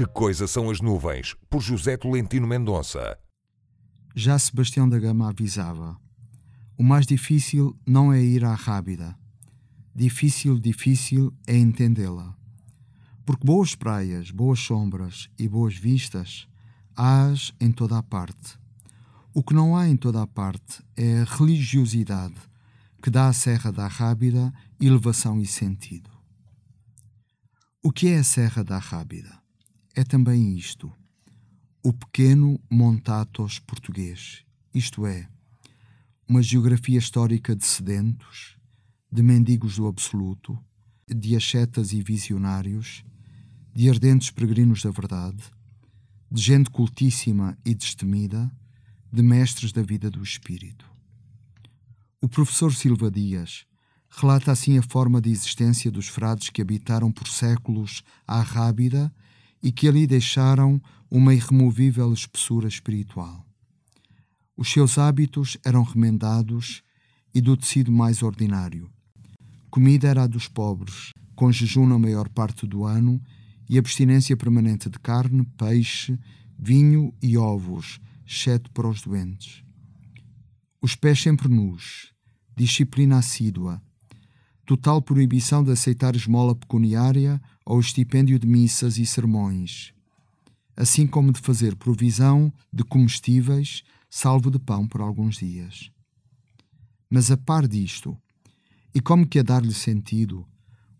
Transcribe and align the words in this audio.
Que 0.00 0.06
coisa 0.06 0.46
são 0.46 0.70
as 0.70 0.80
nuvens? 0.80 1.36
Por 1.50 1.60
José 1.60 1.94
Tolentino 1.94 2.46
Mendonça. 2.46 3.18
Já 4.16 4.38
Sebastião 4.38 4.88
da 4.88 4.98
Gama 4.98 5.28
avisava: 5.28 5.94
O 6.78 6.82
mais 6.82 7.06
difícil 7.06 7.78
não 7.86 8.10
é 8.10 8.18
ir 8.18 8.42
à 8.42 8.54
rábida. 8.54 9.14
Difícil, 9.94 10.58
difícil 10.58 11.36
é 11.46 11.54
entendê-la. 11.54 12.34
Porque 13.26 13.44
boas 13.44 13.74
praias, 13.74 14.30
boas 14.30 14.58
sombras 14.60 15.28
e 15.38 15.46
boas 15.46 15.76
vistas 15.76 16.48
hás 16.96 17.52
em 17.60 17.70
toda 17.70 17.98
a 17.98 18.02
parte. 18.02 18.58
O 19.34 19.42
que 19.42 19.52
não 19.52 19.76
há 19.76 19.86
em 19.86 19.98
toda 19.98 20.22
a 20.22 20.26
parte 20.26 20.82
é 20.96 21.20
a 21.20 21.24
religiosidade 21.24 22.40
que 23.02 23.10
dá 23.10 23.28
à 23.28 23.34
Serra 23.34 23.70
da 23.70 23.86
Rábida 23.86 24.50
elevação 24.80 25.42
e 25.42 25.46
sentido. 25.46 26.08
O 27.82 27.92
que 27.92 28.08
é 28.08 28.20
a 28.20 28.24
Serra 28.24 28.64
da 28.64 28.78
Rábida? 28.78 29.40
É 29.94 30.04
também 30.04 30.56
isto: 30.56 30.92
o 31.82 31.92
pequeno 31.92 32.60
Montatos 32.70 33.58
português, 33.58 34.44
isto 34.72 35.04
é, 35.04 35.28
uma 36.28 36.42
geografia 36.42 36.98
histórica 36.98 37.56
de 37.56 37.66
sedentos, 37.66 38.56
de 39.10 39.22
mendigos 39.22 39.76
do 39.76 39.88
absoluto, 39.88 40.56
de 41.08 41.34
ascetas 41.34 41.92
e 41.92 42.00
visionários, 42.02 43.04
de 43.74 43.88
ardentes 43.88 44.30
peregrinos 44.30 44.82
da 44.82 44.90
verdade, 44.90 45.42
de 46.30 46.40
gente 46.40 46.70
cultíssima 46.70 47.58
e 47.64 47.74
destemida, 47.74 48.50
de 49.12 49.22
mestres 49.22 49.72
da 49.72 49.82
vida 49.82 50.08
do 50.08 50.22
espírito. 50.22 50.88
O 52.20 52.28
professor 52.28 52.72
Silva 52.72 53.10
Dias 53.10 53.66
relata 54.08 54.52
assim 54.52 54.78
a 54.78 54.82
forma 54.82 55.20
de 55.20 55.30
existência 55.30 55.90
dos 55.90 56.06
frades 56.06 56.48
que 56.48 56.62
habitaram 56.62 57.10
por 57.10 57.26
séculos 57.26 58.04
a 58.24 58.40
Rábida 58.40 59.12
e 59.62 59.70
que 59.70 59.88
ali 59.88 60.06
deixaram 60.06 60.80
uma 61.10 61.34
irremovível 61.34 62.12
espessura 62.12 62.68
espiritual. 62.68 63.44
Os 64.56 64.70
seus 64.70 64.98
hábitos 64.98 65.56
eram 65.64 65.82
remendados 65.82 66.82
e 67.34 67.40
do 67.40 67.56
tecido 67.56 67.90
mais 67.90 68.22
ordinário. 68.22 68.90
Comida 69.70 70.08
era 70.08 70.24
a 70.24 70.26
dos 70.26 70.48
pobres, 70.48 71.12
com 71.34 71.50
jejum 71.50 71.86
na 71.86 71.98
maior 71.98 72.28
parte 72.28 72.66
do 72.66 72.84
ano 72.84 73.20
e 73.68 73.78
abstinência 73.78 74.36
permanente 74.36 74.90
de 74.90 74.98
carne, 74.98 75.46
peixe, 75.56 76.18
vinho 76.58 77.14
e 77.22 77.38
ovos, 77.38 78.00
exceto 78.26 78.70
para 78.72 78.88
os 78.88 79.00
doentes. 79.00 79.62
Os 80.82 80.94
pés 80.94 81.22
sempre 81.22 81.48
nus, 81.48 82.12
disciplina 82.56 83.18
assídua, 83.18 83.80
total 84.66 85.00
proibição 85.00 85.64
de 85.64 85.72
aceitar 85.72 86.14
esmola 86.14 86.54
pecuniária 86.54 87.40
ou 87.70 87.78
estipêndio 87.78 88.36
de 88.36 88.48
missas 88.48 88.98
e 88.98 89.06
sermões, 89.06 89.94
assim 90.76 91.06
como 91.06 91.32
de 91.32 91.38
fazer 91.38 91.76
provisão 91.76 92.52
de 92.72 92.82
comestíveis, 92.82 93.84
salvo 94.10 94.50
de 94.50 94.58
pão 94.58 94.88
por 94.88 95.00
alguns 95.00 95.36
dias. 95.36 95.88
Mas 97.08 97.30
a 97.30 97.36
par 97.36 97.68
disto, 97.68 98.18
e 98.92 99.00
como 99.00 99.24
que 99.24 99.38
a 99.38 99.44
dar-lhe 99.44 99.72
sentido, 99.72 100.44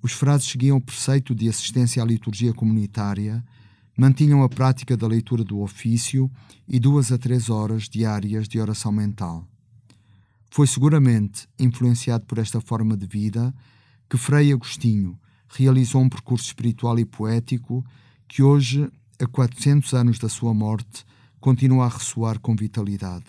os 0.01 0.13
frades 0.13 0.47
seguiam 0.47 0.77
o 0.77 0.81
preceito 0.81 1.35
de 1.35 1.49
assistência 1.49 2.01
à 2.01 2.07
liturgia 2.07 2.55
comunitária, 2.55 3.45
mantinham 3.99 4.45
a 4.45 4.49
prática 4.49 4.97
da 4.97 5.09
leitura 5.09 5.43
do 5.43 5.59
ofício 5.59 6.31
e 6.69 6.79
duas 6.79 7.11
a 7.11 7.19
três 7.19 7.51
horas 7.51 7.89
diárias 7.89 8.47
de 8.47 8.61
oração 8.61 8.93
mental. 8.93 9.45
Foi 10.53 10.69
seguramente 10.69 11.49
influenciado 11.59 12.27
por 12.27 12.39
esta 12.39 12.61
forma 12.61 12.97
de 12.97 13.09
vida 13.09 13.53
que 14.09 14.17
Frei 14.17 14.53
Agostinho 14.53 15.19
realizou 15.51 16.01
um 16.01 16.09
percurso 16.09 16.47
espiritual 16.47 16.99
e 16.99 17.05
poético 17.05 17.85
que 18.29 18.43
hoje, 18.43 18.89
a 19.21 19.27
400 19.27 19.93
anos 19.93 20.19
da 20.19 20.29
sua 20.29 20.55
morte, 20.55 21.05
continua 21.41 21.87
a 21.87 21.89
ressoar 21.89 22.39
com 22.39 22.55
vitalidade. 22.55 23.27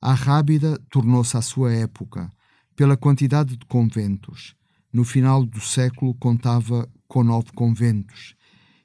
A 0.00 0.14
Rábida 0.14 0.78
tornou-se 0.90 1.36
à 1.36 1.42
sua 1.42 1.72
época, 1.72 2.32
pela 2.76 2.96
quantidade 2.96 3.56
de 3.56 3.66
conventos, 3.66 4.54
no 4.92 5.04
final 5.04 5.44
do 5.44 5.60
século 5.60 6.14
contava 6.14 6.88
com 7.06 7.22
nove 7.22 7.52
conventos, 7.52 8.34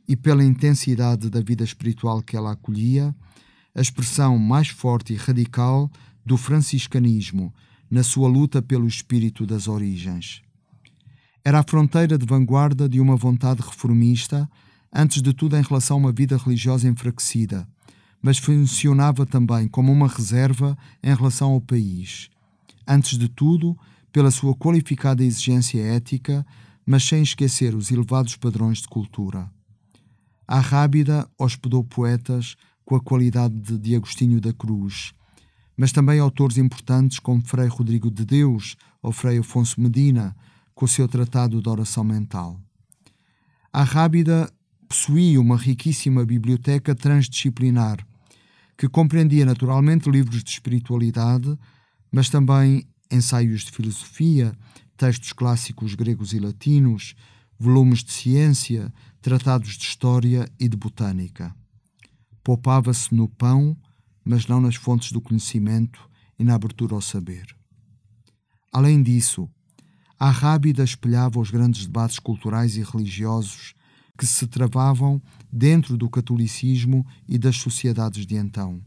e 0.07 0.15
pela 0.15 0.43
intensidade 0.43 1.29
da 1.29 1.41
vida 1.41 1.63
espiritual 1.63 2.21
que 2.21 2.35
ela 2.35 2.51
acolhia, 2.51 3.15
a 3.73 3.81
expressão 3.81 4.37
mais 4.37 4.69
forte 4.69 5.13
e 5.13 5.15
radical 5.15 5.89
do 6.25 6.37
franciscanismo 6.37 7.53
na 7.89 8.03
sua 8.03 8.27
luta 8.27 8.61
pelo 8.61 8.87
espírito 8.87 9.45
das 9.45 9.67
origens. 9.67 10.44
Era 11.47 11.59
a 11.59 11.63
fronteira 11.63 12.17
de 12.17 12.25
vanguarda 12.25 12.89
de 12.89 12.99
uma 12.99 13.15
vontade 13.15 13.61
reformista, 13.61 14.49
antes 14.91 15.21
de 15.21 15.31
tudo 15.31 15.55
em 15.55 15.61
relação 15.61 15.97
a 15.97 15.99
uma 15.99 16.11
vida 16.11 16.35
religiosa 16.37 16.87
enfraquecida, 16.87 17.67
mas 18.19 18.39
funcionava 18.39 19.27
também 19.27 19.67
como 19.67 19.91
uma 19.91 20.07
reserva 20.07 20.75
em 21.03 21.13
relação 21.13 21.51
ao 21.51 21.61
país. 21.61 22.31
Antes 22.87 23.15
de 23.15 23.29
tudo, 23.29 23.77
pela 24.11 24.31
sua 24.31 24.55
qualificada 24.55 25.23
exigência 25.23 25.79
ética, 25.79 26.43
mas 26.83 27.03
sem 27.03 27.21
esquecer 27.21 27.75
os 27.75 27.91
elevados 27.91 28.35
padrões 28.35 28.79
de 28.79 28.87
cultura. 28.87 29.47
A 30.47 30.59
Rábida 30.59 31.29
hospedou 31.37 31.83
poetas 31.83 32.55
com 32.83 32.95
a 32.95 32.99
qualidade 32.99 33.77
de 33.77 33.95
Agostinho 33.95 34.41
da 34.41 34.51
Cruz, 34.51 35.13
mas 35.77 35.91
também 35.91 36.19
autores 36.19 36.57
importantes 36.57 37.19
como 37.19 37.45
Frei 37.45 37.67
Rodrigo 37.67 38.09
de 38.09 38.25
Deus 38.25 38.75
ou 38.99 39.11
Frei 39.11 39.37
Afonso 39.37 39.79
Medina, 39.79 40.35
com 40.75 40.85
o 40.85 40.87
seu 40.87 41.07
tratado 41.07 41.61
de 41.61 41.69
oração 41.69 42.03
mental. 42.03 42.61
A 43.73 43.83
Rábida 43.83 44.51
possuía 44.87 45.41
uma 45.41 45.57
riquíssima 45.57 46.23
biblioteca 46.23 46.93
transdisciplinar, 46.93 48.05
que 48.77 48.87
compreendia 48.87 49.45
naturalmente 49.45 50.09
livros 50.09 50.43
de 50.43 50.51
espiritualidade, 50.51 51.57
mas 52.11 52.29
também 52.29 52.85
ensaios 53.11 53.61
de 53.61 53.71
filosofia, 53.71 54.55
textos 54.95 55.33
clássicos 55.33 55.95
gregos 55.95 56.33
e 56.33 56.39
latinos, 56.39 57.15
volumes 57.57 58.03
de 58.03 58.11
ciência, 58.11 58.93
tratados 59.21 59.77
de 59.77 59.85
história 59.85 60.47
e 60.59 60.67
de 60.67 60.77
botânica. 60.77 61.55
Poupava-se 62.43 63.15
no 63.15 63.27
pão 63.27 63.75
mas 64.25 64.47
não 64.47 64.59
nas 64.59 64.75
fontes 64.75 65.11
do 65.11 65.21
conhecimento 65.21 66.09
e 66.39 66.43
na 66.43 66.55
abertura 66.55 66.95
ao 66.95 67.01
saber. 67.01 67.55
Além 68.73 69.03
disso, 69.03 69.47
a 70.19 70.29
Rábida 70.29 70.83
espelhava 70.83 71.39
os 71.39 71.51
grandes 71.51 71.85
debates 71.85 72.19
culturais 72.19 72.77
e 72.77 72.83
religiosos 72.83 73.73
que 74.17 74.25
se 74.25 74.47
travavam 74.47 75.21
dentro 75.51 75.97
do 75.97 76.09
catolicismo 76.09 77.05
e 77.27 77.37
das 77.37 77.57
sociedades 77.57 78.25
de 78.25 78.35
então. 78.35 78.81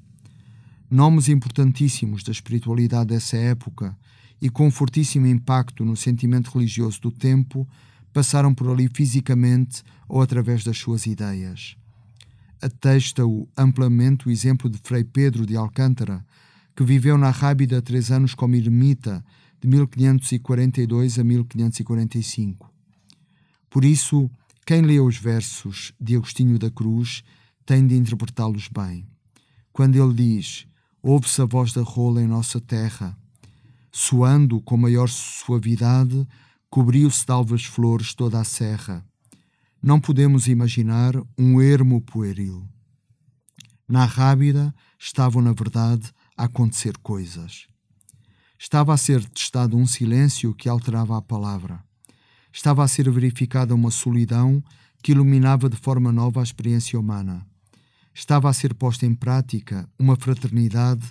Nomes 0.91 1.29
importantíssimos 1.29 2.23
da 2.23 2.33
espiritualidade 2.33 3.09
dessa 3.09 3.37
época 3.37 3.97
e 4.41 4.49
com 4.49 4.71
fortíssimo 4.71 5.27
impacto 5.27 5.85
no 5.85 5.97
sentimento 5.97 6.51
religioso 6.51 7.01
do 7.01 7.11
tempo 7.11 7.69
passaram 8.13 8.55
por 8.55 8.71
ali 8.71 8.89
fisicamente 8.93 9.83
ou 10.09 10.23
através 10.23 10.65
das 10.65 10.79
suas 10.79 11.05
ideias 11.07 11.77
atesta-o 12.61 13.49
amplamente 13.57 14.29
o 14.29 14.31
exemplo 14.31 14.69
de 14.69 14.79
Frei 14.79 15.05
Pedro 15.05 15.47
de 15.47 15.57
Alcântara, 15.57 16.25
que 16.75 16.85
viveu 16.85 17.17
na 17.17 17.31
Rábida 17.31 17.83
três 17.83 18.11
anos 18.11 18.35
como 18.35 18.55
ermita, 18.55 19.25
de 19.61 19.69
1542 19.69 21.19
a 21.19 21.25
1545. 21.25 22.73
Por 23.71 23.85
isso, 23.85 24.31
quem 24.67 24.83
lê 24.83 25.01
os 25.01 25.17
versos 25.17 25.93
de 26.01 26.17
Agostinho 26.17 26.59
da 26.59 26.71
Cruz 26.71 27.23
tem 27.67 27.87
de 27.87 27.97
interpretá-los 27.97 28.69
bem. 28.69 29.07
Quando 29.73 29.97
ele 29.97 30.15
diz: 30.15 30.67
Ouve-se 31.03 31.41
a 31.43 31.45
voz 31.45 31.73
da 31.73 31.83
rola 31.83 32.23
em 32.23 32.27
nossa 32.27 32.61
terra, 32.61 33.17
soando 33.91 34.61
com 34.61 34.77
maior 34.77 35.09
suavidade, 35.09 36.27
cobriu-se 36.71 37.25
de 37.25 37.33
alvas 37.33 37.65
flores 37.65 38.15
toda 38.15 38.41
a 38.41 38.45
serra 38.45 39.05
não 39.83 40.01
podemos 40.01 40.49
imaginar 40.49 41.15
um 41.39 41.61
ermo 41.61 42.01
pueril. 42.01 42.69
Na 43.89 44.05
Rábida 44.05 44.75
estavam, 44.99 45.41
na 45.41 45.53
verdade, 45.53 46.13
a 46.37 46.45
acontecer 46.45 46.99
coisas. 46.99 47.69
Estava 48.59 48.93
a 48.93 48.97
ser 48.97 49.25
testado 49.29 49.77
um 49.77 49.87
silêncio 49.87 50.53
que 50.53 50.69
alterava 50.69 51.17
a 51.17 51.23
palavra. 51.23 51.83
Estava 52.53 52.83
a 52.83 52.89
ser 52.89 53.09
verificada 53.09 53.73
uma 53.75 53.91
solidão 53.91 54.63
que 55.01 55.13
iluminava 55.13 55.69
de 55.69 55.77
forma 55.77 56.11
nova 56.11 56.41
a 56.41 56.43
experiência 56.43 56.99
humana. 56.99 57.47
Estava 58.13 58.51
a 58.51 58.53
ser 58.53 58.75
posta 58.75 59.07
em 59.07 59.15
prática 59.15 59.89
uma 59.97 60.17
fraternidade 60.17 61.07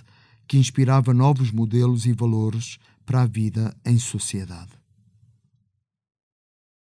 que 0.46 0.58
inspirava 0.58 1.14
novos 1.14 1.50
modelos 1.50 2.04
e 2.04 2.12
valores 2.12 2.78
para 3.06 3.22
a 3.22 3.26
vida 3.26 3.74
em 3.82 3.98
sociedade. 3.98 4.77